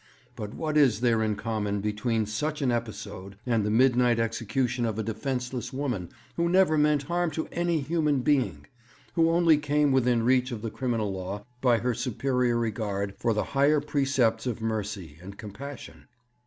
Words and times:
But 0.35 0.55
what 0.55 0.77
is 0.77 1.01
there 1.01 1.21
in 1.21 1.35
common 1.35 1.79
between 1.79 2.25
such 2.25 2.63
an 2.63 2.71
episode 2.71 3.35
and 3.45 3.63
the 3.63 3.69
midnight 3.69 4.17
execution 4.19 4.83
of 4.83 4.97
a 4.97 5.03
defenceless 5.03 5.71
woman 5.71 6.09
who 6.37 6.49
never 6.49 6.75
meant 6.75 7.03
harm 7.03 7.29
to 7.29 7.45
any 7.51 7.81
human 7.81 8.21
being, 8.21 8.65
who 9.13 9.29
only 9.29 9.59
came 9.59 9.91
within 9.91 10.23
reach 10.23 10.51
of 10.51 10.63
the 10.63 10.71
criminal 10.71 11.13
law 11.13 11.45
by 11.61 11.77
her 11.77 11.93
superior 11.93 12.57
regard 12.57 13.13
for 13.19 13.31
the 13.35 13.43
higher 13.53 13.79
precepts 13.79 14.47
of 14.47 14.59
mercy 14.59 15.19
and 15.21 15.37
compassion? 15.37 16.07